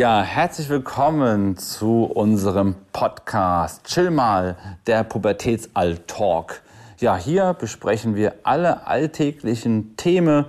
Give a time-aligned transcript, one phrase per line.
[0.00, 4.56] Ja, herzlich willkommen zu unserem Podcast Chill mal,
[4.86, 6.62] der Pubertätsall-Talk.
[7.00, 10.46] Ja, hier besprechen wir alle alltäglichen Themen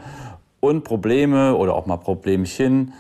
[0.62, 2.94] und Probleme oder auch mal Problemchen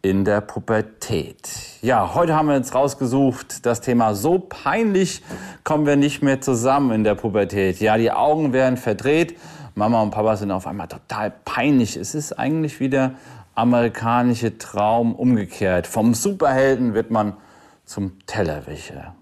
[0.00, 1.46] in der Pubertät.
[1.82, 5.22] Ja, heute haben wir jetzt rausgesucht das Thema so peinlich
[5.62, 7.80] kommen wir nicht mehr zusammen in der Pubertät.
[7.80, 9.36] Ja, die Augen werden verdreht.
[9.74, 11.96] Mama und Papa sind auf einmal total peinlich.
[11.96, 13.12] Es ist eigentlich wieder
[13.58, 15.86] amerikanische Traum umgekehrt.
[15.86, 17.34] Vom Superhelden wird man
[17.84, 19.16] zum Tellerwäscher.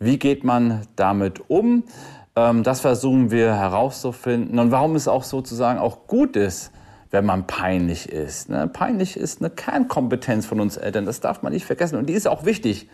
[0.00, 1.84] Wie geht man damit um?
[2.34, 4.58] Ähm, das versuchen wir herauszufinden.
[4.58, 6.72] Und warum es auch sozusagen auch gut ist,
[7.12, 8.48] wenn man peinlich ist.
[8.48, 8.66] Ne?
[8.66, 11.04] Peinlich ist eine Kernkompetenz von uns Eltern.
[11.04, 11.96] Das darf man nicht vergessen.
[11.96, 12.88] Und die ist auch wichtig.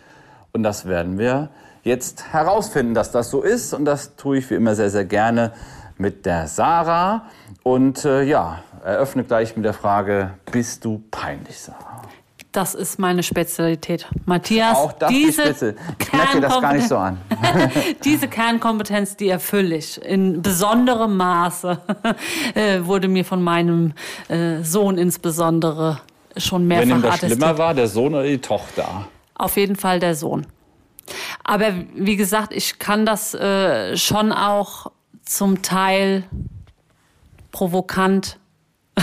[0.51, 1.49] Und das werden wir
[1.83, 3.73] jetzt herausfinden, dass das so ist.
[3.73, 5.53] Und das tue ich wie immer sehr, sehr gerne
[5.97, 7.25] mit der Sarah.
[7.63, 12.01] Und äh, ja, eröffne gleich mit der Frage, bist du peinlich, Sarah?
[12.51, 14.07] Das ist meine Spezialität.
[14.25, 15.75] Matthias, Auch das diese die Spitze.
[15.99, 17.19] Ich merke dir das gar nicht so an.
[18.03, 21.79] diese Kernkompetenz, die erfülle ich in besonderem Maße,
[22.55, 23.93] äh, wurde mir von meinem
[24.29, 26.01] äh, Sohn insbesondere
[26.37, 27.39] schon mehrfach Wenn ihm das attestiert.
[27.39, 29.05] schlimmer war, der Sohn oder die Tochter?
[29.35, 30.47] Auf jeden Fall der Sohn.
[31.43, 34.91] Aber wie gesagt, ich kann das äh, schon auch
[35.23, 36.23] zum Teil
[37.51, 38.39] provokant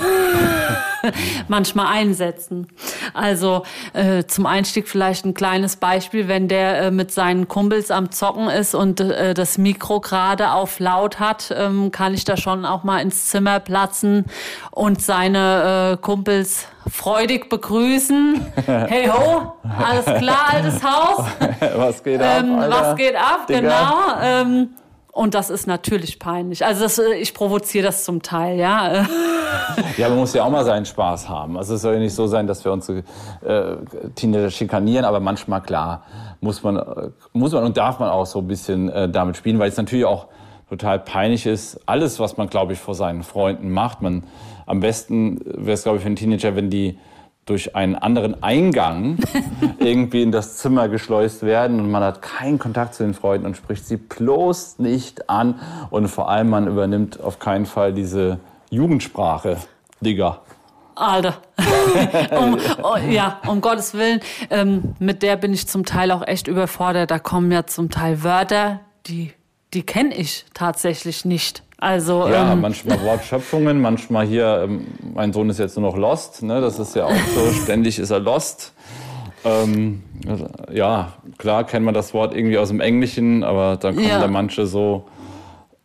[1.48, 2.68] manchmal einsetzen.
[3.14, 8.10] Also äh, zum Einstieg vielleicht ein kleines Beispiel, wenn der äh, mit seinen Kumpels am
[8.10, 12.64] Zocken ist und äh, das Mikro gerade auf laut hat, ähm, kann ich da schon
[12.64, 14.26] auch mal ins Zimmer platzen
[14.70, 18.40] und seine äh, Kumpels freudig begrüßen.
[18.66, 21.26] Hey ho, alles klar, altes Haus.
[21.76, 22.42] was geht ab?
[22.42, 23.60] Ähm, was geht ab, Digga?
[23.60, 23.94] genau.
[24.22, 24.70] Ähm,
[25.16, 26.64] und das ist natürlich peinlich.
[26.64, 29.06] Also das, äh, ich provoziere das zum Teil, ja.
[29.96, 31.56] Ja, man muss ja auch mal seinen Spaß haben.
[31.56, 33.02] Also es soll ja nicht so sein, dass wir uns äh,
[34.14, 36.02] Teenager schikanieren, aber manchmal, klar,
[36.40, 39.58] muss man, äh, muss man und darf man auch so ein bisschen äh, damit spielen,
[39.58, 40.26] weil es natürlich auch
[40.68, 41.80] total peinlich ist.
[41.86, 44.02] Alles, was man, glaube ich, vor seinen Freunden macht.
[44.02, 44.24] Man,
[44.66, 46.98] am besten wäre es, glaube ich, für einen Teenager, wenn die
[47.46, 49.18] durch einen anderen Eingang
[49.78, 53.56] irgendwie in das Zimmer geschleust werden und man hat keinen Kontakt zu den Freunden und
[53.56, 58.40] spricht sie bloß nicht an und vor allem man übernimmt auf keinen Fall diese
[58.70, 59.58] Jugendsprache,
[60.00, 60.40] Digga.
[60.96, 61.36] Alter.
[62.36, 64.20] um, oh, ja, um Gottes Willen.
[64.50, 67.10] Ähm, mit der bin ich zum Teil auch echt überfordert.
[67.10, 69.32] Da kommen ja zum Teil Wörter, die,
[69.74, 71.62] die kenne ich tatsächlich nicht.
[71.78, 76.42] Also, Ja, ähm, manchmal Wortschöpfungen, manchmal hier, ähm, mein Sohn ist jetzt nur noch lost,
[76.42, 76.60] ne?
[76.60, 78.72] das ist ja auch so, ständig ist er lost.
[79.44, 80.02] Ähm,
[80.72, 84.18] ja, klar kennt man das Wort irgendwie aus dem Englischen, aber dann kommen Ja.
[84.20, 85.04] da manche so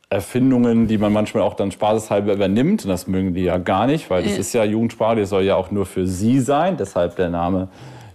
[0.10, 4.10] Erfindungen, die man manchmal auch dann spaßeshalber übernimmt und das mögen die ja gar nicht,
[4.10, 4.40] weil das Ja.
[4.40, 7.68] ist ja Jugendsprache, die soll ja auch nur für sie sein, deshalb der Name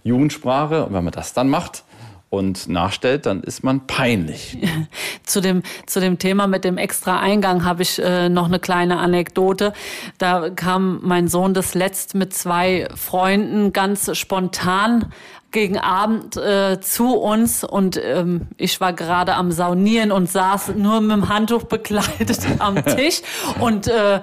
[0.03, 0.85] Jugendsprache.
[0.85, 1.83] Und wenn man das dann macht
[2.29, 4.57] und nachstellt, dann ist man peinlich.
[5.23, 8.97] zu dem, zu dem Thema mit dem extra Eingang habe ich äh, noch eine kleine
[8.97, 9.73] Anekdote.
[10.17, 15.11] Da kam mein Sohn das letzt mit zwei Freunden ganz spontan
[15.51, 20.99] gegen Abend äh, zu uns und ähm, ich war gerade am Saunieren und saß nur
[20.99, 23.21] mit dem Handtuch bekleidet am Tisch
[23.59, 24.19] und äh,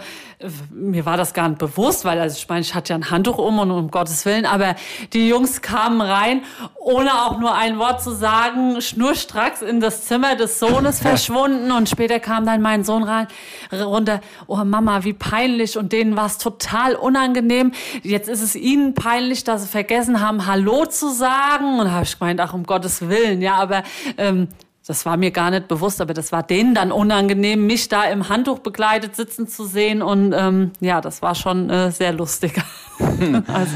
[0.70, 3.38] mir war das gar nicht bewusst, weil also ich meine, ich hatte ja ein Handtuch
[3.38, 4.74] um und um Gottes Willen, aber
[5.12, 6.42] die Jungs kamen rein,
[6.76, 11.88] ohne auch nur ein Wort zu sagen, schnurstracks in das Zimmer des Sohnes verschwunden und
[11.88, 13.26] später kam dann mein Sohn rein,
[13.72, 15.78] runter, oh Mama, wie peinlich.
[15.78, 17.72] Und denen war es total unangenehm.
[18.02, 21.78] Jetzt ist es ihnen peinlich, dass sie vergessen haben, Hallo zu sagen.
[21.78, 23.82] Und habe ich gemeint, ach um Gottes Willen, ja, aber
[24.18, 24.48] ähm,
[24.86, 28.28] das war mir gar nicht bewusst, aber das war denen dann unangenehm, mich da im
[28.28, 30.02] Handtuch begleitet sitzen zu sehen.
[30.02, 32.52] Und ähm, ja, das war schon äh, sehr lustig.
[32.98, 33.72] also,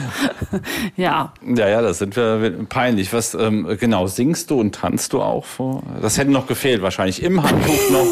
[0.97, 1.33] ja.
[1.47, 3.11] Ja, ja, das sind wir peinlich.
[3.15, 5.83] Was ähm, genau singst du und tanzt du auch vor?
[6.03, 8.07] Das hätte noch gefehlt, wahrscheinlich im Handtuch noch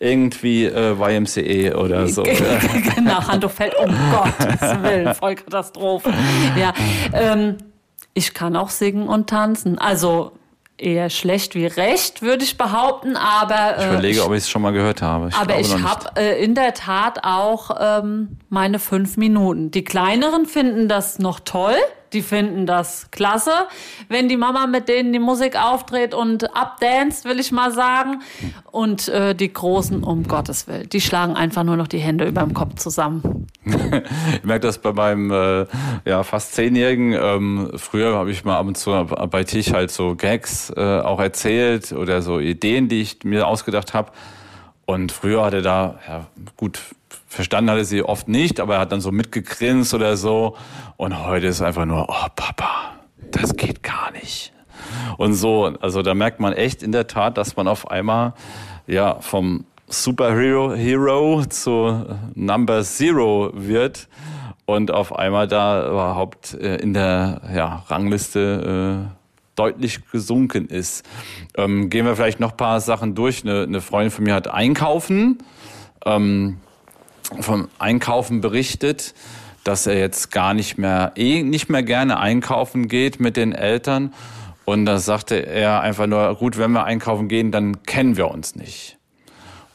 [0.00, 2.24] irgendwie äh, YMCA oder so.
[2.96, 6.12] genau, Handtuch fällt, um Gottes Willen, voll Katastrophe.
[6.58, 6.72] Ja,
[7.12, 7.58] ähm,
[8.14, 9.78] ich kann auch singen und tanzen.
[9.78, 10.32] Also
[10.82, 14.62] eher schlecht wie recht, würde ich behaupten, aber Ich äh, überlege, ob ich es schon
[14.62, 15.28] mal gehört habe.
[15.28, 19.70] Ich Aber ich habe äh, in der Tat auch ähm, meine fünf Minuten.
[19.70, 21.76] Die Kleineren finden das noch toll.
[22.12, 23.52] Die finden das klasse,
[24.08, 28.20] wenn die Mama mit denen die Musik aufdreht und abdanced, will ich mal sagen.
[28.70, 32.42] Und äh, die Großen, um Gottes Willen, die schlagen einfach nur noch die Hände über
[32.42, 33.41] dem Kopf zusammen.
[34.34, 35.66] Ich merke das bei meinem äh,
[36.04, 37.12] ja, fast Zehnjährigen.
[37.12, 38.90] Ähm, früher habe ich mal ab und zu
[39.30, 43.94] bei Tisch halt so Gags äh, auch erzählt oder so Ideen, die ich mir ausgedacht
[43.94, 44.10] habe.
[44.84, 46.26] Und früher hat er da, ja,
[46.56, 46.80] gut,
[47.28, 50.56] verstanden hat er sie oft nicht, aber er hat dann so mitgegrinst oder so.
[50.96, 52.94] Und heute ist einfach nur, oh Papa,
[53.30, 54.52] das geht gar nicht.
[55.16, 58.34] Und so, also da merkt man echt in der Tat, dass man auf einmal
[58.86, 64.08] ja vom Superhero Hero zu Number Zero wird
[64.64, 69.14] und auf einmal da überhaupt äh, in der ja, Rangliste äh,
[69.54, 71.04] deutlich gesunken ist.
[71.58, 73.44] Ähm, gehen wir vielleicht noch ein paar Sachen durch.
[73.44, 75.38] Eine, eine Freundin von mir hat Einkaufen,
[76.06, 76.56] ähm,
[77.40, 79.12] vom Einkaufen berichtet,
[79.62, 84.14] dass er jetzt gar nicht mehr, eh nicht mehr gerne einkaufen geht mit den Eltern.
[84.64, 88.56] Und da sagte er einfach nur, gut, wenn wir einkaufen gehen, dann kennen wir uns
[88.56, 88.96] nicht.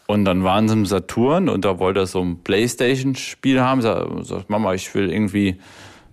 [0.07, 3.81] Und dann waren sie im Saturn und da wollte er so ein Playstation-Spiel haben.
[3.81, 5.59] Sagt, Mama, ich will irgendwie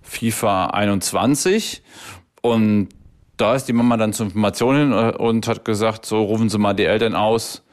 [0.03, 1.83] FIFA 21.
[2.43, 2.89] Und
[3.37, 6.59] da ist die Mama dann zur Information hin äh, und hat gesagt, so rufen Sie
[6.59, 7.65] mal die Eltern aus,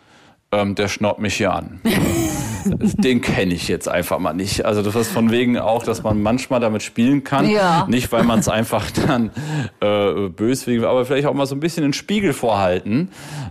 [0.51, 1.81] ähm, der schnaubt mich hier an.
[2.97, 4.65] Den kenne ich jetzt einfach mal nicht.
[4.65, 7.49] Also das ist von wegen auch, dass man manchmal damit spielen kann.
[7.49, 7.85] Ja.
[7.87, 9.31] Nicht, weil man es einfach dann
[9.79, 13.09] äh, böswillig, aber vielleicht auch mal so ein bisschen den Spiegel vorhalten.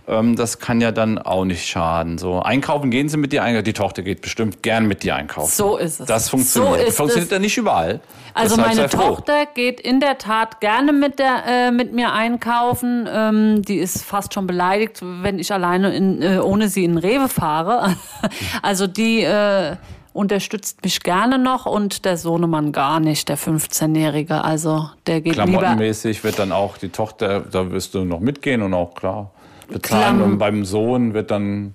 [0.08, 2.18] Ähm, das kann ja dann auch nicht schaden.
[2.18, 3.64] So einkaufen gehen Sie mit dir einkaufen.
[3.64, 5.50] Die Tochter geht bestimmt gern mit dir einkaufen.
[5.50, 6.06] So ist es.
[6.06, 6.80] Das funktioniert.
[6.80, 8.00] So ist funktioniert ja nicht überall.
[8.34, 13.08] Also Deshalb meine Tochter geht in der Tat gerne mit, der, äh, mit mir einkaufen.
[13.10, 17.28] Ähm, die ist fast schon beleidigt, wenn ich alleine in, äh, ohne sie in Rewe
[17.28, 17.96] fahre.
[18.62, 19.76] also die äh,
[20.12, 24.44] unterstützt mich gerne noch und der Sohnemann gar nicht, der 15-Jährige.
[24.44, 28.62] Also der geht Klamottenmäßig lieber wird dann auch die Tochter, da wirst du noch mitgehen
[28.62, 29.30] und auch klar
[29.68, 30.16] bezahlen.
[30.16, 31.74] Klam und beim Sohn wird dann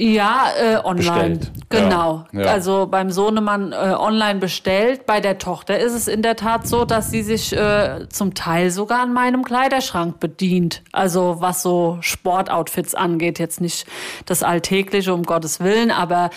[0.00, 1.36] ja, äh, online.
[1.36, 1.52] Bestellt.
[1.68, 2.24] Genau.
[2.32, 2.46] Ja.
[2.46, 5.04] Also beim Sohnemann äh, online bestellt.
[5.04, 8.70] Bei der Tochter ist es in der Tat so, dass sie sich äh, zum Teil
[8.70, 10.82] sogar an meinem Kleiderschrank bedient.
[10.92, 13.38] Also was so Sportoutfits angeht.
[13.38, 13.86] Jetzt nicht
[14.24, 16.30] das Alltägliche, um Gottes Willen, aber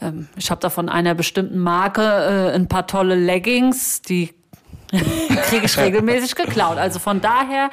[0.00, 4.32] ähm, ich habe da von einer bestimmten Marke äh, ein paar tolle Leggings, die
[5.48, 6.78] kriege ich regelmäßig geklaut.
[6.78, 7.70] Also von daher.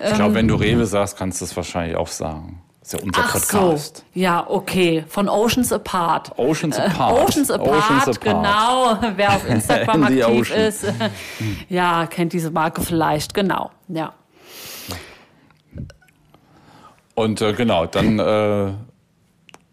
[0.00, 3.04] Ähm, ich glaube, wenn du Rewe sagst, kannst du es wahrscheinlich auch sagen ist ja
[3.04, 3.96] unser Ach Podcast.
[3.98, 4.02] So.
[4.14, 5.04] Ja, okay.
[5.08, 6.38] Von Oceans Apart.
[6.38, 7.18] Oceans äh, Apart.
[7.18, 8.98] Äh, Oceans, Apart, Oceans Apart, genau.
[9.16, 10.86] Wer auf Instagram aktiv ist,
[11.68, 13.34] ja, kennt diese Marke vielleicht.
[13.34, 14.14] Genau, ja.
[17.14, 18.72] Und äh, genau, dann äh,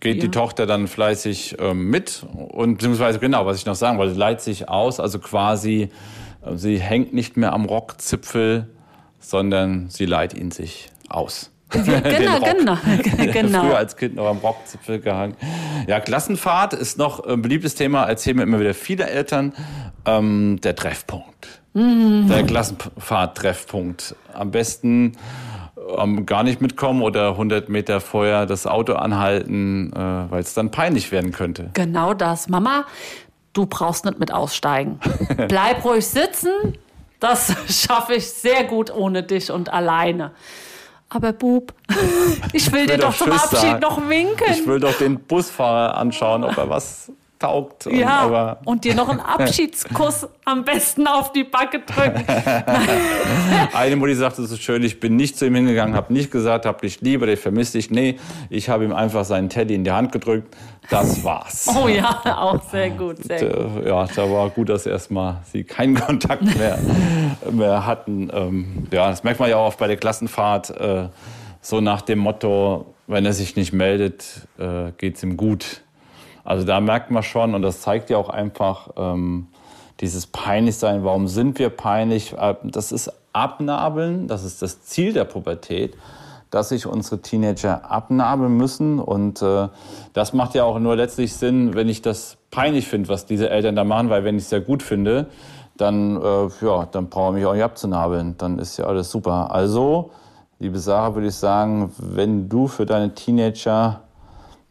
[0.02, 0.22] geht ja.
[0.24, 4.42] die Tochter dann fleißig äh, mit und beziehungsweise genau, was ich noch sagen wollte, leiht
[4.42, 5.90] sich aus, also quasi,
[6.44, 8.76] äh, sie hängt nicht mehr am Rockzipfel,
[9.20, 11.52] sondern sie leiht ihn sich aus.
[11.70, 12.78] Genau, genau,
[13.32, 13.62] genau.
[13.64, 15.36] Früher als Kind noch am Rockzipfel gehangen.
[15.88, 19.54] Ja, Klassenfahrt ist noch ein beliebtes Thema, erzählen mir immer wieder viele Eltern.
[20.06, 21.62] Ähm, der Treffpunkt.
[21.74, 22.28] Mhm.
[22.30, 24.16] Der Klassenfahrt-Treffpunkt.
[24.34, 25.14] Am besten
[25.98, 30.72] ähm, gar nicht mitkommen oder 100 Meter vorher das Auto anhalten, äh, weil es dann
[30.72, 31.72] peinlich werden könnte.
[31.74, 32.50] Genau das.
[32.50, 32.86] Mama,
[33.54, 35.00] du brauchst nicht mit aussteigen.
[35.48, 36.78] Bleib ruhig sitzen.
[37.20, 40.32] Das schaffe ich sehr gut ohne dich und alleine.
[41.10, 43.80] Aber Bub, ich will, ich will dir doch zum Abschied sagen.
[43.80, 44.48] noch winken.
[44.52, 47.88] Ich will doch den Busfahrer anschauen, ob er was taugt.
[47.88, 52.24] Und, ja, aber und dir noch einen Abschiedskuss am besten auf die Backe drücken.
[53.74, 56.82] Eine Mutti sagte so schön, ich bin nicht zu ihm hingegangen, habe nicht gesagt, hab
[56.82, 57.92] dich liebe, ich vermisse dich.
[57.92, 58.18] Nee,
[58.50, 60.56] ich habe ihm einfach seinen Teddy in die Hand gedrückt.
[60.90, 61.68] Das war's.
[61.76, 63.84] Oh ja, auch sehr gut, sehr gut.
[63.84, 66.80] Äh, ja, da war gut, dass erstmal sie keinen Kontakt mehr,
[67.52, 68.30] mehr hatten.
[68.34, 70.70] Ähm, ja, das merkt man ja auch oft bei der Klassenfahrt.
[70.70, 71.10] Äh,
[71.62, 75.82] so nach dem Motto, wenn er sich nicht meldet, äh, geht's ihm gut.
[76.46, 79.48] Also da merkt man schon, und das zeigt ja auch einfach ähm,
[80.00, 81.04] dieses Peinlichsein.
[81.04, 82.34] Warum sind wir peinlich?
[82.38, 85.98] Äh, das ist Abnabeln, das ist das Ziel der Pubertät,
[86.52, 89.00] dass sich unsere Teenager abnabeln müssen.
[89.00, 89.68] Und äh,
[90.14, 93.76] das macht ja auch nur letztlich Sinn, wenn ich das peinlich finde, was diese Eltern
[93.76, 95.28] da machen, weil wenn ich es ja gut finde,
[95.78, 98.38] dann, äh, ja, dann brauche ich mich auch nicht abzunabeln.
[98.38, 99.52] Dann ist ja alles super.
[99.52, 100.12] Also,
[100.60, 104.05] liebe Sarah, würde ich sagen, wenn du für deine Teenager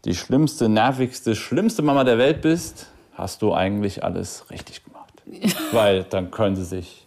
[0.05, 5.23] die schlimmste, nervigste, schlimmste Mama der Welt bist, hast du eigentlich alles richtig gemacht.
[5.73, 7.05] Weil dann können sie sich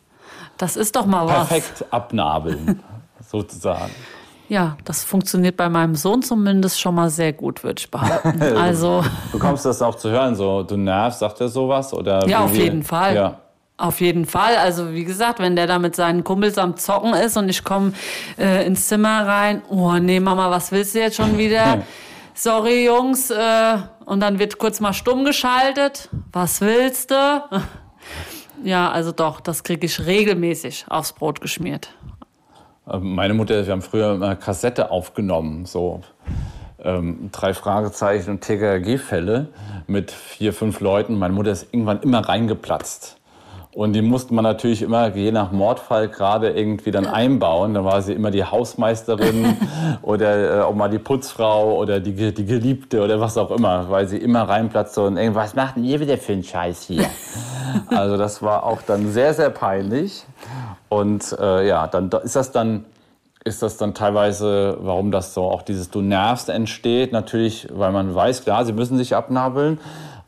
[0.57, 1.93] das ist doch mal perfekt was.
[1.93, 2.81] abnabeln,
[3.31, 3.91] sozusagen.
[4.49, 8.41] Ja, das funktioniert bei meinem Sohn zumindest schon mal sehr gut, würde ich behaupten.
[8.57, 10.35] Also Bekommst du das auch zu hören?
[10.35, 11.93] So, du nervst, sagt er sowas?
[11.93, 13.15] Oder ja, auf jeden Fall.
[13.15, 13.39] Ja.
[13.75, 14.55] Auf jeden Fall.
[14.55, 17.91] Also wie gesagt, wenn der da mit seinen Kumpels am Zocken ist und ich komme
[18.39, 21.83] äh, ins Zimmer rein, oh nee, Mama, was willst du jetzt schon wieder?
[22.37, 26.09] Sorry Jungs, äh, und dann wird kurz mal stumm geschaltet.
[26.31, 27.15] Was willst du?
[28.63, 31.93] ja, also doch, das kriege ich regelmäßig aufs Brot geschmiert.
[32.89, 36.01] Ähm, meine Mutter, wir haben früher eine Kassette aufgenommen, so
[36.83, 39.49] ähm, drei Fragezeichen und TKG-Fälle
[39.87, 41.17] mit vier, fünf Leuten.
[41.17, 43.17] Meine Mutter ist irgendwann immer reingeplatzt.
[43.77, 47.75] Und die musste man natürlich immer, je nach Mordfall, gerade irgendwie dann einbauen.
[47.75, 49.55] Dann war sie immer die Hausmeisterin
[50.01, 54.07] oder äh, auch mal die Putzfrau oder die, die Geliebte oder was auch immer, weil
[54.07, 57.05] sie immer reinplatzte und irgendwas macht denn ihr wieder für einen Scheiß hier?
[57.89, 60.25] also das war auch dann sehr, sehr peinlich.
[60.89, 62.83] Und äh, ja, dann ist das dann
[63.43, 67.11] ist das dann teilweise, warum das so auch dieses Du nervst entsteht.
[67.11, 69.79] Natürlich, weil man weiß, klar, sie müssen sich abnabeln,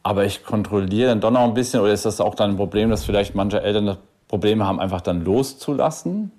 [0.03, 1.81] aber ich kontrolliere dann doch noch ein bisschen.
[1.81, 5.23] Oder ist das auch dann ein Problem, dass vielleicht manche Eltern Probleme haben, einfach dann
[5.23, 6.31] loszulassen?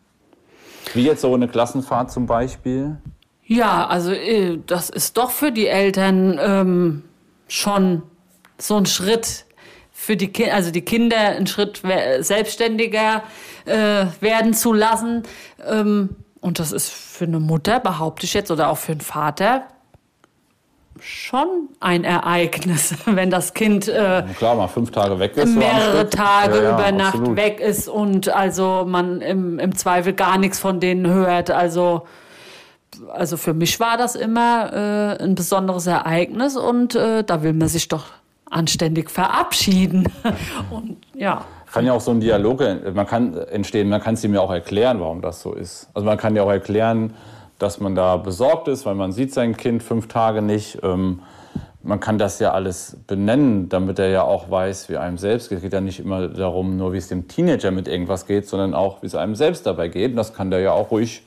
[0.95, 2.97] Wie jetzt so eine Klassenfahrt zum Beispiel?
[3.45, 7.03] Ja, also äh, das ist doch für die Eltern ähm,
[7.49, 8.03] schon
[8.59, 9.45] so ein Schritt
[9.93, 11.83] für die Kinder, also die Kinder einen Schritt
[12.21, 13.23] selbstständiger
[13.67, 15.25] äh, werden zu lassen.
[15.69, 19.67] Ähm, und das ist für eine Mutter, behaupte ich jetzt, oder auch für einen Vater,
[21.01, 26.57] schon ein Ereignis, wenn das Kind äh, klar mal fünf Tage weg ist, mehrere Tage
[26.57, 27.37] ja, ja, über Nacht absolut.
[27.37, 31.51] weg ist und also man im, im Zweifel gar nichts von denen hört.
[31.51, 32.07] Also
[33.13, 34.73] also für mich war das immer
[35.19, 38.07] äh, ein besonderes Ereignis und äh, da will man sich doch
[38.51, 40.09] anständig verabschieden.
[40.71, 41.45] und ja.
[41.73, 42.61] Kann ja auch so ein Dialog
[42.95, 45.89] man kann entstehen, man kann es ihm ja auch erklären, warum das so ist.
[45.95, 47.15] Also man kann ja auch erklären,
[47.61, 50.79] dass man da besorgt ist, weil man sieht sein Kind fünf Tage nicht.
[50.83, 51.21] Ähm,
[51.83, 55.59] man kann das ja alles benennen, damit er ja auch weiß, wie einem selbst geht.
[55.59, 58.75] Es geht ja nicht immer darum, nur wie es dem Teenager mit irgendwas geht, sondern
[58.75, 60.11] auch, wie es einem selbst dabei geht.
[60.11, 61.23] Und das kann der ja auch ruhig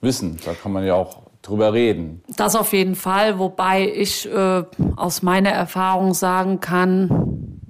[0.00, 0.38] wissen.
[0.44, 2.22] Da kann man ja auch drüber reden.
[2.36, 4.64] Das auf jeden Fall, wobei ich äh,
[4.96, 7.60] aus meiner Erfahrung sagen kann,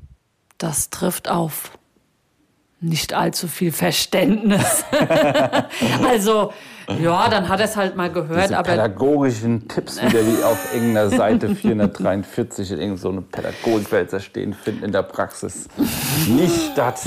[0.59, 1.73] das trifft auf
[2.81, 4.85] nicht allzu viel Verständnis.
[6.09, 6.53] also
[6.89, 8.45] ja, dann hat er es halt mal gehört.
[8.45, 14.55] Diese aber pädagogischen Tipps wieder, die auf irgendeiner Seite 443 in irgendeine so Pädagogikwälzer stehen,
[14.55, 15.69] finden in der Praxis.
[16.29, 17.07] Nicht das.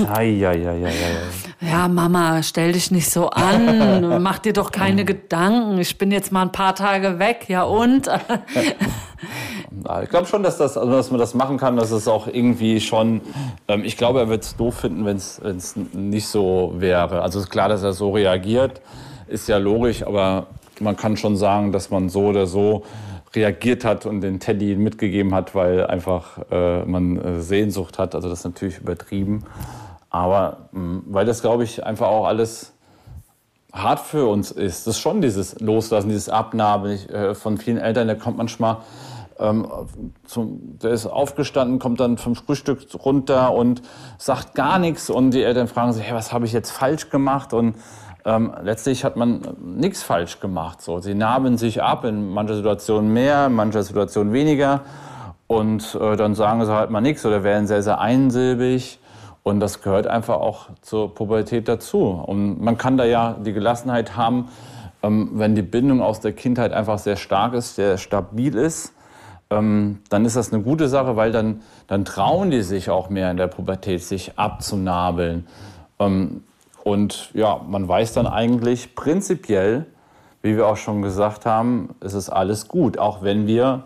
[1.61, 4.21] Ja, Mama, stell dich nicht so an.
[4.23, 5.79] Mach dir doch keine Gedanken.
[5.79, 7.45] Ich bin jetzt mal ein paar Tage weg.
[7.47, 8.09] Ja und?
[10.03, 12.79] Ich glaube schon, dass, das, also dass man das machen kann, dass es auch irgendwie
[12.79, 13.21] schon,
[13.67, 17.21] ähm, ich glaube, er wird es doof finden, wenn es nicht so wäre.
[17.21, 18.81] Also es ist klar, dass er so reagiert
[19.29, 20.47] ist ja logisch, aber
[20.79, 22.83] man kann schon sagen, dass man so oder so
[23.35, 28.15] reagiert hat und den Teddy mitgegeben hat, weil einfach äh, man äh, Sehnsucht hat.
[28.15, 29.43] Also das ist natürlich übertrieben.
[30.09, 32.73] Aber mh, mm, weil das, glaube ich, einfach auch alles
[33.71, 34.87] hart für uns ist.
[34.87, 37.07] Das ist schon dieses Loslassen, dieses Abnabeln.
[37.09, 38.77] Äh, von vielen Eltern, da kommt manchmal,
[39.39, 39.67] ähm,
[40.25, 43.81] zum, der ist aufgestanden, kommt dann vom Frühstück runter und
[44.17, 45.09] sagt gar nichts.
[45.09, 47.53] Und die Eltern fragen sich, hey, was habe ich jetzt falsch gemacht?
[47.53, 47.75] Und
[48.29, 50.81] ähm, letztlich hat man nichts falsch gemacht.
[50.81, 50.99] So.
[50.99, 54.81] Sie nahmen sich ab, in mancher Situation mehr, in mancher Situation weniger.
[55.47, 58.99] Und äh, dann sagen sie halt mal nichts oder werden sehr, sehr einsilbig.
[59.41, 62.03] Und das gehört einfach auch zur Pubertät dazu.
[62.03, 64.49] Und man kann da ja die Gelassenheit haben,
[65.01, 68.93] ähm, wenn die Bindung aus der Kindheit einfach sehr stark ist, sehr stabil ist,
[69.49, 73.31] ähm, dann ist das eine gute Sache, weil dann, dann trauen die sich auch mehr
[73.31, 75.47] in der Pubertät, sich abzunabeln.
[75.97, 76.43] Ähm,
[76.89, 79.85] und ja, man weiß dann eigentlich prinzipiell,
[80.41, 83.83] wie wir auch schon gesagt haben, es ist alles gut, auch wenn wir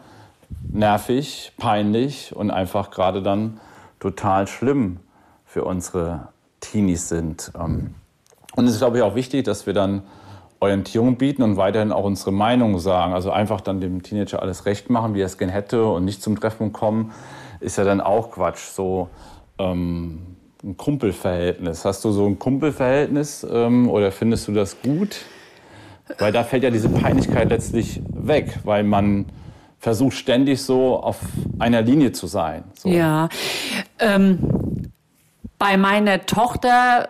[0.72, 3.60] nervig, peinlich und einfach gerade dann
[4.00, 5.02] total schlimm
[5.46, 6.30] für unsere
[6.62, 7.52] Teenies sind.
[7.60, 7.96] Ähm,
[8.56, 10.04] und es ist, glaube ich, auch wichtig, dass wir dann
[10.62, 13.14] Orientierung bieten und weiterhin auch unsere Meinung sagen.
[13.14, 16.24] Also einfach dann dem Teenager alles recht machen, wie er es gern hätte und nicht
[16.24, 17.12] zum Treffen kommen,
[17.60, 18.70] ist ja dann auch Quatsch.
[18.70, 19.10] So,
[19.58, 20.33] ähm,
[20.64, 21.86] ein Kumpelverhältnis.
[21.86, 25.18] Hast du so ein Kumpelverhältnis ähm, oder findest du das gut?
[26.20, 29.26] Weil da fällt ja diese Peinlichkeit letztlich weg, weil man
[29.80, 31.20] versucht ständig so auf
[31.60, 32.64] einer Linie zu sein.
[32.76, 32.90] So.
[32.90, 33.30] Ja,
[34.00, 34.40] ähm,
[35.58, 37.10] bei meiner Tochter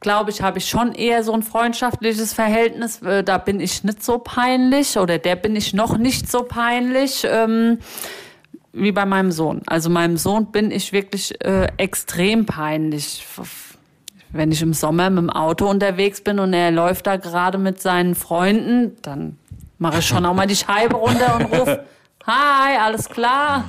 [0.00, 3.02] glaube ich, habe ich schon eher so ein freundschaftliches Verhältnis.
[3.02, 7.26] Äh, da bin ich nicht so peinlich oder der bin ich noch nicht so peinlich.
[7.28, 7.78] Ähm,
[8.78, 9.62] wie bei meinem Sohn.
[9.66, 13.26] Also meinem Sohn bin ich wirklich äh, extrem peinlich.
[14.30, 17.80] Wenn ich im Sommer mit dem Auto unterwegs bin und er läuft da gerade mit
[17.80, 19.38] seinen Freunden, dann
[19.78, 21.84] mache ich schon auch mal die Scheibe runter und rufe,
[22.28, 23.64] Hi, alles klar.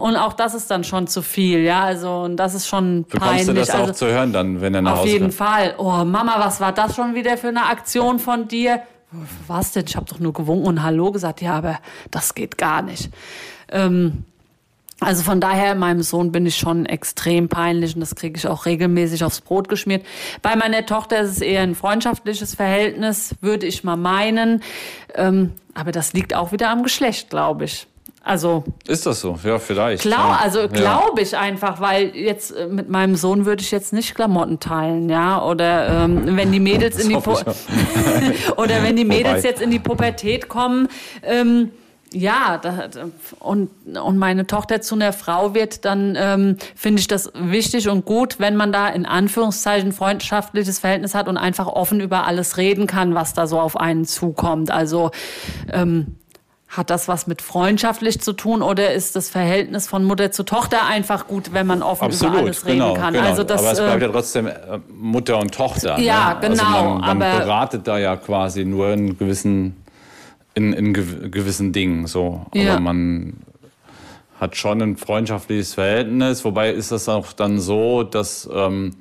[0.00, 1.84] Und auch das ist dann schon zu viel, ja.
[1.84, 3.46] Also und das ist schon peinlich.
[3.46, 5.74] Du das also, auch zu hören dann, wenn er nach Auf Hause jeden Fall.
[5.78, 8.82] Oh Mama, was war das schon wieder für eine Aktion von dir?
[9.46, 9.84] Was denn?
[9.86, 11.42] Ich habe doch nur gewunken und Hallo gesagt.
[11.42, 11.78] Ja, aber
[12.10, 13.08] das geht gar nicht.
[13.70, 14.24] Ähm,
[15.04, 18.66] also von daher, meinem Sohn bin ich schon extrem peinlich und das kriege ich auch
[18.66, 20.04] regelmäßig aufs Brot geschmiert.
[20.42, 24.62] Bei meiner Tochter ist es eher ein freundschaftliches Verhältnis, würde ich mal meinen.
[25.14, 27.86] Ähm, aber das liegt auch wieder am Geschlecht, glaube ich.
[28.24, 29.36] Also ist das so?
[29.42, 30.02] Ja, vielleicht.
[30.02, 34.14] Klar, also glaube ich einfach, weil jetzt äh, mit meinem Sohn würde ich jetzt nicht
[34.14, 37.32] Klamotten teilen, ja, oder ähm, wenn die Mädels in die Pu
[38.56, 40.88] oder wenn die Mädels jetzt in die Pubertät kommen.
[41.24, 41.72] Ähm,
[42.12, 42.88] ja, da,
[43.38, 48.04] und, und meine Tochter zu einer Frau wird, dann ähm, finde ich das wichtig und
[48.04, 52.86] gut, wenn man da in Anführungszeichen freundschaftliches Verhältnis hat und einfach offen über alles reden
[52.86, 54.70] kann, was da so auf einen zukommt.
[54.70, 55.10] Also
[55.72, 56.16] ähm,
[56.72, 60.86] hat das was mit freundschaftlich zu tun oder ist das Verhältnis von Mutter zu Tochter
[60.86, 63.14] einfach gut, wenn man offen Absolut, über alles genau, reden kann?
[63.14, 63.26] Genau.
[63.26, 64.52] Also das, aber es bleibt ja äh, trotzdem äh,
[64.90, 65.98] Mutter und Tochter.
[65.98, 66.48] Ja, ne?
[66.48, 66.64] genau.
[66.64, 69.81] Also man, man beratet da ja quasi nur in gewissen,
[70.54, 72.06] in, in gewissen Dingen.
[72.06, 72.46] So.
[72.54, 72.72] Ja.
[72.72, 73.34] Aber man
[74.40, 76.44] hat schon ein freundschaftliches Verhältnis.
[76.44, 78.94] Wobei ist das auch dann so, dass ähm,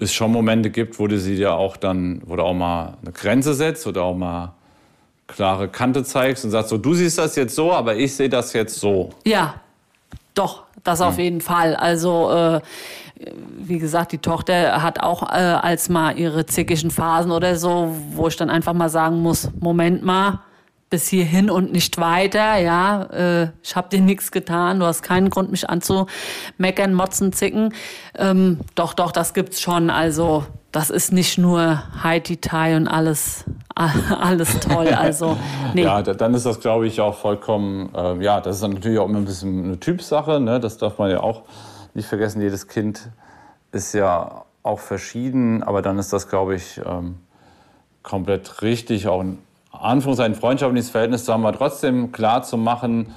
[0.00, 3.12] es schon Momente gibt, wo du sie ja auch dann, wo du auch mal eine
[3.12, 4.52] Grenze setzt oder auch mal
[5.28, 8.52] klare Kante zeigst und sagst so, du siehst das jetzt so, aber ich sehe das
[8.52, 9.10] jetzt so.
[9.24, 9.54] Ja,
[10.34, 11.76] doch, das auf jeden Fall.
[11.76, 12.60] Also äh,
[13.58, 18.28] wie gesagt, die Tochter hat auch äh, als mal ihre zickigen Phasen oder so, wo
[18.28, 20.40] ich dann einfach mal sagen muss, Moment mal,
[20.90, 25.30] bis hierhin und nicht weiter, ja, äh, ich habe dir nichts getan, du hast keinen
[25.30, 27.72] Grund, mich anzumeckern, motzen, zicken.
[28.18, 29.88] Ähm, doch, doch, das gibt's schon.
[29.88, 33.44] Also das ist nicht nur Haiti Tai und alles,
[33.74, 34.88] alles toll.
[34.88, 35.36] Also,
[35.74, 35.84] nee.
[35.84, 39.08] ja, dann ist das, glaube ich, auch vollkommen, äh, ja, das ist dann natürlich auch
[39.08, 40.58] immer ein bisschen eine Typsache, ne?
[40.58, 41.42] das darf man ja auch
[41.94, 42.42] nicht vergessen.
[42.42, 43.10] Jedes Kind
[43.70, 47.16] ist ja auch verschieden, aber dann ist das, glaube ich, ähm,
[48.02, 49.38] komplett richtig, auch ein
[49.80, 53.14] Anführungszeichen freundschaftliches Verhältnis zu haben, aber trotzdem klar zu machen,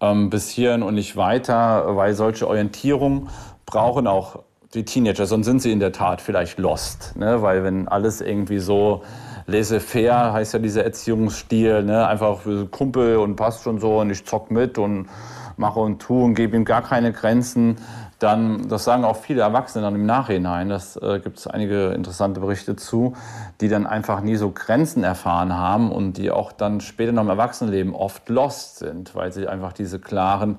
[0.00, 3.28] ähm, bis hierhin und nicht weiter, weil solche Orientierung
[3.64, 4.40] brauchen auch
[4.74, 7.14] die Teenager, sonst sind sie in der Tat vielleicht lost.
[7.16, 7.42] Ne?
[7.42, 9.02] Weil wenn alles irgendwie so
[9.46, 12.06] laissez-faire, heißt ja dieser Erziehungsstil, ne?
[12.06, 15.08] einfach Kumpel und passt schon so und ich zock mit und
[15.56, 17.76] mache und tue und gebe ihm gar keine Grenzen,
[18.18, 22.40] dann, das sagen auch viele Erwachsene dann im Nachhinein, das äh, gibt es einige interessante
[22.40, 23.14] Berichte zu,
[23.60, 27.28] die dann einfach nie so Grenzen erfahren haben und die auch dann später noch im
[27.28, 30.58] Erwachsenenleben oft lost sind, weil sie einfach diese klaren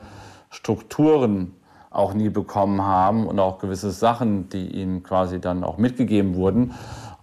[0.50, 1.56] Strukturen
[1.90, 6.74] auch nie bekommen haben und auch gewisse Sachen, die ihnen quasi dann auch mitgegeben wurden,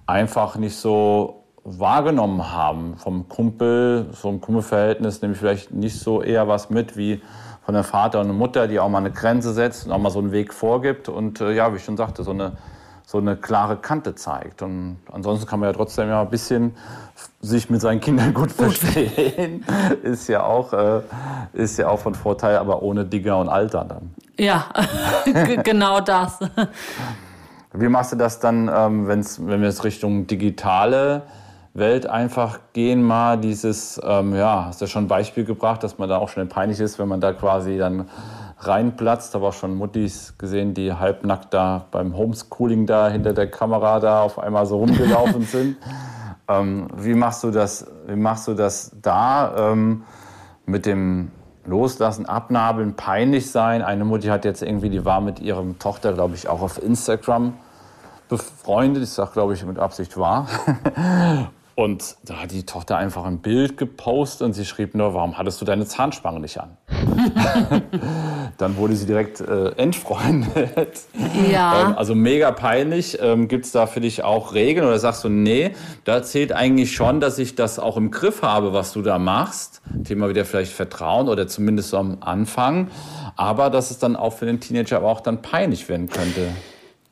[0.06, 2.96] einfach nicht so wahrgenommen haben.
[2.96, 7.22] Vom Kumpel, so ein Kumpelverhältnis nehme ich vielleicht nicht so eher was mit wie
[7.64, 10.10] von der Vater und der Mutter, die auch mal eine Grenze setzt und auch mal
[10.10, 12.52] so einen Weg vorgibt und äh, ja, wie ich schon sagte, so eine
[13.06, 14.62] so eine klare Kante zeigt.
[14.62, 16.74] Und ansonsten kann man ja trotzdem ja ein bisschen
[17.40, 19.64] sich mit seinen Kindern gut verstehen.
[20.02, 21.02] ist ja auch, äh,
[21.52, 24.14] ist ja auch von Vorteil, aber ohne Digger und Alter dann.
[24.38, 24.66] Ja,
[25.62, 26.40] genau das.
[27.72, 31.22] Wie machst du das dann, ähm, wenn's, wenn wir jetzt Richtung digitale
[31.74, 35.98] Welt einfach gehen, mal dieses, ähm, ja, hast du ja schon ein Beispiel gebracht, dass
[35.98, 38.08] man da auch schnell peinlich ist, wenn man da quasi dann
[38.60, 39.34] reinplatzt.
[39.34, 44.22] Da war schon Muttis gesehen, die halbnackt da beim Homeschooling da hinter der Kamera da
[44.22, 45.76] auf einmal so rumgelaufen sind.
[46.48, 50.04] ähm, wie machst du das, wie machst du das da ähm,
[50.66, 51.32] mit dem
[51.64, 53.82] Loslassen, Abnabeln, peinlich sein?
[53.82, 57.54] Eine Mutti hat jetzt irgendwie, die war mit ihrem Tochter, glaube ich, auch auf Instagram
[58.28, 59.02] befreundet.
[59.02, 60.46] Ich sage, glaube ich, mit Absicht wahr.
[61.76, 65.60] Und da hat die Tochter einfach ein Bild gepostet und sie schrieb nur, warum hattest
[65.60, 66.76] du deine Zahnspange nicht an?
[68.58, 71.00] Dann wurde sie direkt äh, entfreundet.
[71.50, 71.88] Ja.
[71.88, 73.18] Ähm, also mega peinlich.
[73.20, 75.72] Ähm, Gibt es da für dich auch Regeln oder sagst du, nee,
[76.04, 79.82] da zählt eigentlich schon, dass ich das auch im Griff habe, was du da machst.
[80.04, 82.88] Thema wieder vielleicht Vertrauen oder zumindest so am Anfang.
[83.34, 86.50] Aber dass es dann auch für den Teenager aber auch dann peinlich werden könnte.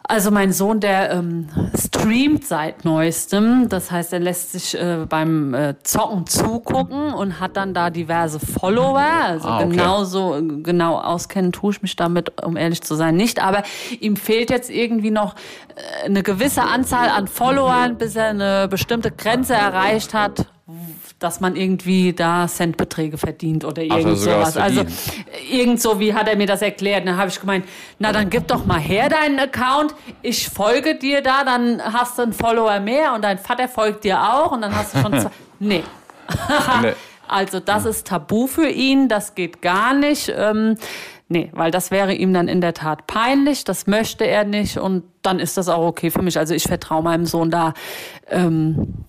[0.04, 3.68] Also mein Sohn, der ähm, streamt seit neuestem.
[3.68, 8.40] Das heißt, er lässt sich äh, beim äh, Zocken zugucken und hat dann da diverse
[8.40, 8.98] Follower.
[9.00, 9.68] Also ah, okay.
[9.68, 13.42] genauso genau auskennen tue ich mich damit, um ehrlich zu sein, nicht.
[13.42, 13.62] Aber
[14.00, 15.34] ihm fehlt jetzt irgendwie noch
[15.76, 20.46] äh, eine gewisse Anzahl an Followern, bis er eine bestimmte Grenze erreicht hat
[21.22, 24.56] dass man irgendwie da Centbeträge verdient oder irgend also sowas.
[24.56, 24.84] Also
[25.50, 27.06] irgend so, wie hat er mir das erklärt.
[27.06, 27.64] Dann habe ich gemeint,
[27.98, 32.22] na dann gib doch mal her deinen Account, ich folge dir da, dann hast du
[32.22, 35.30] einen Follower mehr und dein Vater folgt dir auch und dann hast du schon zwei.
[35.58, 35.82] nee.
[36.82, 36.92] nee.
[37.28, 40.32] Also das ist tabu für ihn, das geht gar nicht.
[40.36, 40.76] Ähm,
[41.28, 45.04] nee, weil das wäre ihm dann in der Tat peinlich, das möchte er nicht und
[45.22, 46.38] dann ist das auch okay für mich.
[46.38, 47.72] Also ich vertraue meinem Sohn da
[48.28, 49.06] ähm,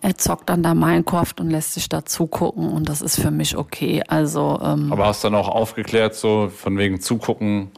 [0.00, 3.56] er zockt dann da Minecraft und lässt sich da zugucken und das ist für mich
[3.56, 4.02] okay.
[4.06, 7.70] Also, ähm Aber hast du dann auch aufgeklärt, so von wegen zugucken,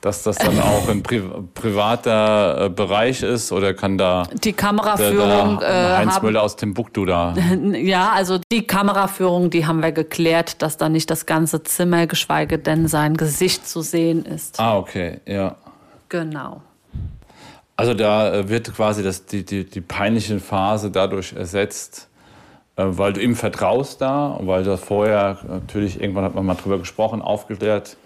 [0.00, 1.22] dass das dann auch ein Pri
[1.54, 6.56] privater äh, Bereich ist oder kann da die Kameraführung der, der Heinz haben, Müller aus
[6.56, 7.34] Timbuktu da?
[7.74, 12.58] Ja, also die Kameraführung, die haben wir geklärt, dass da nicht das ganze Zimmer, geschweige
[12.58, 14.60] denn sein Gesicht zu sehen ist.
[14.60, 15.56] Ah, okay, ja.
[16.08, 16.62] Genau.
[17.76, 22.08] Also da äh, wird quasi das, die, die, die peinliche Phase dadurch ersetzt,
[22.76, 26.78] äh, weil du ihm vertraust da weil das vorher, natürlich, irgendwann hat man mal drüber
[26.78, 27.96] gesprochen, aufgeklärt,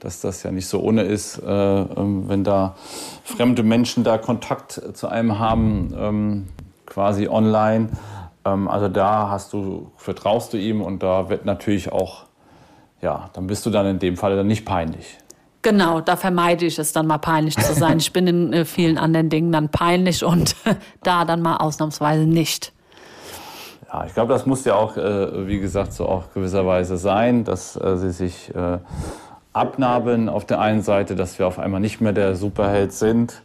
[0.00, 2.74] dass das ja nicht so ohne ist, äh, ähm, wenn da
[3.22, 6.48] fremde Menschen da Kontakt zu einem haben, ähm,
[6.86, 7.90] quasi online.
[8.44, 12.24] Ähm, also da hast du, vertraust du ihm und da wird natürlich auch,
[13.00, 15.18] ja, dann bist du dann in dem Fall dann nicht peinlich.
[15.62, 17.98] Genau, da vermeide ich es dann mal peinlich zu sein.
[17.98, 20.56] Ich bin in äh, vielen anderen Dingen dann peinlich und
[21.02, 22.72] da dann mal ausnahmsweise nicht.
[23.92, 27.76] Ja, ich glaube, das muss ja auch, äh, wie gesagt, so auch gewisserweise sein, dass
[27.76, 28.52] äh, sie sich
[29.52, 33.42] abnabeln auf der einen Seite, dass wir auf einmal nicht mehr der Superheld sind,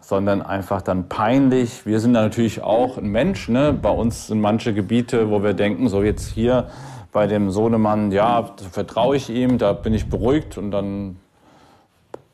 [0.00, 1.84] sondern einfach dann peinlich.
[1.86, 3.48] Wir sind natürlich auch ein Mensch.
[3.48, 3.72] Ne?
[3.72, 6.68] Bei uns sind manche Gebiete, wo wir denken, so jetzt hier
[7.12, 11.16] bei dem Sohnemann, ja, vertraue ich ihm, da bin ich beruhigt und dann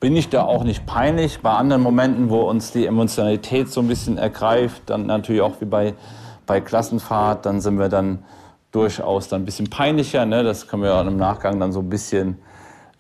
[0.07, 1.41] bin ich da auch nicht peinlich.
[1.41, 5.65] Bei anderen Momenten, wo uns die Emotionalität so ein bisschen ergreift, dann natürlich auch wie
[5.65, 5.95] bei,
[6.47, 8.23] bei Klassenfahrt, dann sind wir dann
[8.71, 10.25] durchaus dann ein bisschen peinlicher.
[10.25, 10.45] Ne?
[10.45, 12.39] Das können wir ja im Nachgang dann so ein bisschen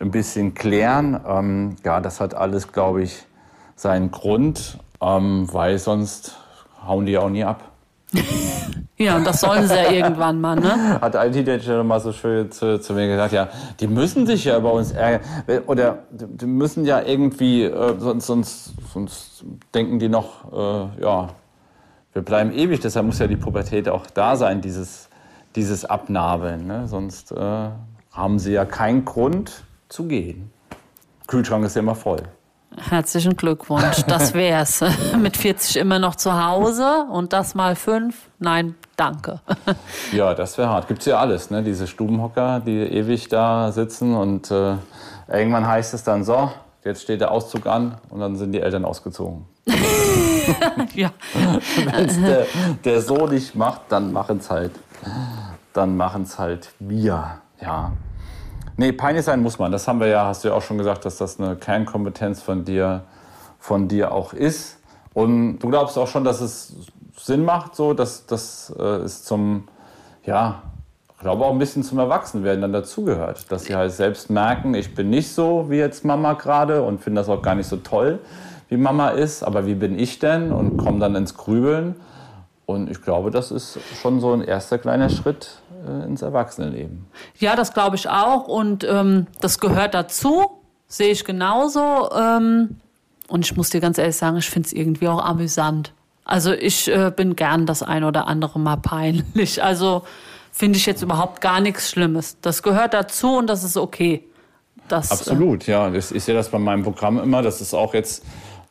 [0.01, 1.21] ein bisschen klären.
[1.25, 3.23] Ähm, ja, das hat alles, glaube ich,
[3.77, 6.37] seinen Grund, ähm, weil sonst
[6.85, 7.71] hauen die auch nie ab.
[8.99, 11.01] ja, und das sollen sie ja irgendwann mal, ne?
[11.01, 14.59] Hat ein Teenager mal so schön zu, zu, mir gesagt, ja, die müssen sich ja
[14.59, 15.21] bei uns ärgern.
[15.67, 21.29] Oder die müssen ja irgendwie, äh, sonst, sonst, sonst denken die noch, äh, ja,
[22.13, 22.81] wir bleiben ewig.
[22.81, 25.11] Deshalb muss ja die Pubertät auch da sein, dieses,
[25.55, 26.67] dieses Abnabeln.
[26.67, 26.89] Ne?
[26.89, 27.69] Sonst äh,
[28.13, 30.51] haben sie ja keinen Grund, zu gehen.
[31.27, 32.23] Kühlschrank ist ja immer voll.
[32.77, 34.85] Herzlichen Glückwunsch, das wär's.
[35.19, 38.29] Mit 40 immer noch zu Hause und das mal fünf?
[38.39, 39.41] Nein, danke.
[40.13, 40.89] ja, das wäre hart.
[40.89, 41.63] Gibt es ja alles, ne?
[41.63, 44.77] Diese Stubenhocker, die ewig da sitzen und äh,
[45.29, 46.51] irgendwann heißt es dann so,
[46.85, 49.47] jetzt steht der Auszug an und dann sind die Eltern ausgezogen.
[50.95, 51.11] ja.
[51.77, 52.47] Wenn es der,
[52.85, 54.73] der so nicht macht, dann machen es halt,
[55.73, 57.41] dann machen es halt wir.
[57.61, 57.93] Ja.
[58.79, 59.73] Nee, peinlich sein muss man.
[59.73, 62.65] Das haben wir ja, hast du ja auch schon gesagt, dass das eine Kernkompetenz von
[62.65, 63.05] dir,
[63.59, 64.79] von dir auch ist.
[65.15, 66.75] Und du glaubst auch schon, dass es
[67.17, 69.69] Sinn macht, so, dass das äh, es zum,
[70.25, 70.63] ja,
[71.15, 73.51] ich glaube auch ein bisschen zum Erwachsenwerden dann dazugehört.
[73.51, 77.23] Dass sie halt selbst merken, ich bin nicht so wie jetzt Mama gerade und finde
[77.23, 78.19] das auch gar nicht so toll,
[78.69, 80.53] wie Mama ist, aber wie bin ich denn?
[80.53, 81.97] Und kommen dann ins Grübeln.
[82.67, 87.07] Und ich glaube, das ist schon so ein erster kleiner Schritt äh, ins Erwachsenenleben.
[87.39, 88.49] Ja, das glaube ich auch.
[88.49, 92.11] Und ähm, das gehört dazu, sehe ich genauso.
[92.13, 92.77] Ähm,
[93.29, 95.93] und ich muss dir ganz ehrlich sagen, ich finde es irgendwie auch amüsant.
[96.25, 99.63] Also ich äh, bin gern das ein oder andere Mal peinlich.
[99.63, 100.03] Also
[100.53, 102.39] finde ich jetzt überhaupt gar nichts Schlimmes.
[102.41, 104.25] Das gehört dazu und das ist okay.
[104.89, 105.93] Das, äh, Absolut, äh, ja.
[105.93, 107.43] Ich, ich sehe das bei meinem Programm immer.
[107.43, 108.25] Das ist auch jetzt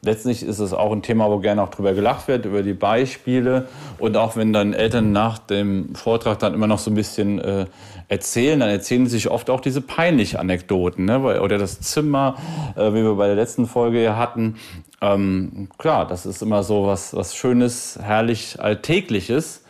[0.05, 3.67] letztlich ist es auch ein Thema, wo gerne auch drüber gelacht wird, über die Beispiele.
[3.97, 7.65] Und auch wenn dann Eltern nach dem Vortrag dann immer noch so ein bisschen äh,
[8.07, 11.05] erzählen, dann erzählen sich oft auch diese peinlichen Anekdoten.
[11.05, 11.41] Ne?
[11.41, 12.35] Oder das Zimmer,
[12.75, 14.55] äh, wie wir bei der letzten Folge hatten.
[15.01, 19.63] Ähm, klar, das ist immer so was, was Schönes, herrlich Alltägliches.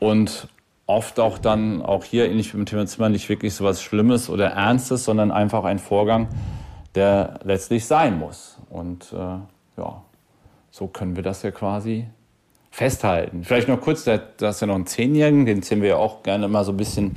[0.00, 0.48] Und
[0.86, 4.30] oft auch dann, auch hier ähnlich wie im Thema Zimmer, nicht wirklich so was Schlimmes
[4.30, 6.28] oder Ernstes, sondern einfach ein Vorgang,
[6.94, 8.58] der letztlich sein muss.
[8.70, 9.38] Und äh,
[9.78, 10.02] ja,
[10.70, 12.06] so können wir das ja quasi
[12.70, 13.44] festhalten.
[13.44, 16.48] Vielleicht noch kurz, da hast ja noch einen Zehnjährigen, den zählen wir ja auch gerne
[16.48, 17.16] mal so ein bisschen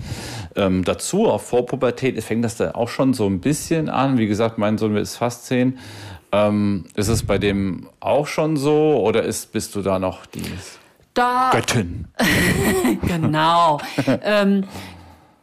[0.56, 1.28] ähm, dazu.
[1.28, 4.17] Auf Vorpubertät fängt das da auch schon so ein bisschen an.
[4.17, 5.78] Wie gesagt, mein Sohn ist fast zehn.
[6.32, 10.43] Ähm, ist es bei dem auch schon so oder ist, bist du da noch die
[11.13, 12.08] da, Göttin?
[13.06, 13.80] genau.
[14.24, 14.63] ähm,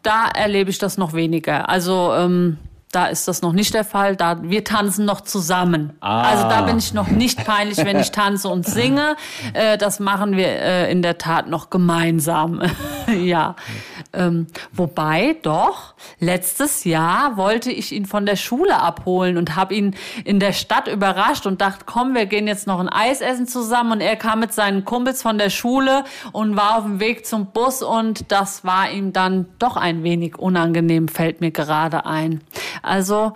[0.02, 1.68] da erlebe ich das noch weniger.
[1.68, 2.56] Also ähm,
[2.92, 4.16] da ist das noch nicht der Fall.
[4.16, 5.96] Da wir tanzen noch zusammen.
[6.00, 6.22] Ah.
[6.22, 9.16] Also da bin ich noch nicht peinlich, wenn ich tanze und singe.
[9.52, 12.62] Äh, das machen wir äh, in der Tat noch gemeinsam.
[13.22, 13.56] ja.
[14.12, 19.94] Ähm, wobei doch letztes Jahr wollte ich ihn von der Schule abholen und habe ihn
[20.24, 23.92] in der Stadt überrascht und dachte, komm, wir gehen jetzt noch ein Eis essen zusammen.
[23.92, 27.46] Und er kam mit seinen Kumpels von der Schule und war auf dem Weg zum
[27.46, 32.42] Bus und das war ihm dann doch ein wenig unangenehm, fällt mir gerade ein.
[32.82, 33.34] Also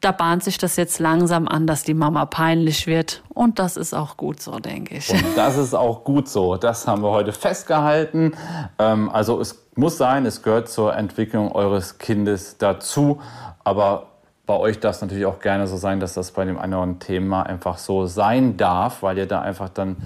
[0.00, 3.22] da bahnt sich das jetzt langsam an, dass die Mama peinlich wird.
[3.28, 5.10] Und das ist auch gut so, denke ich.
[5.10, 6.56] Und das ist auch gut so.
[6.56, 8.32] Das haben wir heute festgehalten.
[8.78, 13.20] Ähm, also es muss sein, es gehört zur Entwicklung eures Kindes dazu.
[13.64, 14.06] Aber
[14.46, 17.42] bei euch darf es natürlich auch gerne so sein, dass das bei dem anderen Thema
[17.42, 19.96] einfach so sein darf, weil ihr da einfach dann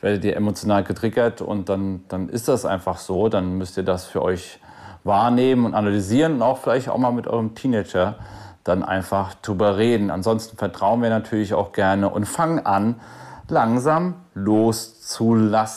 [0.00, 3.28] werdet ihr emotional getriggert und dann, dann ist das einfach so.
[3.28, 4.60] Dann müsst ihr das für euch
[5.02, 8.16] wahrnehmen und analysieren und auch vielleicht auch mal mit eurem Teenager
[8.64, 10.10] dann einfach drüber reden.
[10.10, 13.00] Ansonsten vertrauen wir natürlich auch gerne und fangen an,
[13.48, 15.74] langsam loszulassen.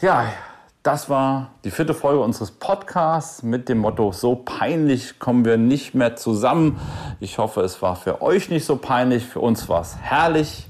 [0.00, 0.24] Ja,
[0.84, 5.94] das war die vierte Folge unseres Podcasts mit dem Motto, so peinlich kommen wir nicht
[5.94, 6.78] mehr zusammen.
[7.20, 9.24] Ich hoffe, es war für euch nicht so peinlich.
[9.24, 10.68] Für uns war es herrlich.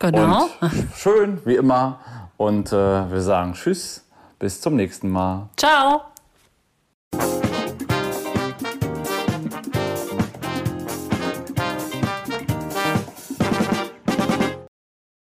[0.00, 0.48] Genau.
[0.60, 2.00] Und schön, wie immer.
[2.36, 4.04] Und äh, wir sagen Tschüss,
[4.40, 5.48] bis zum nächsten Mal.
[5.56, 6.02] Ciao.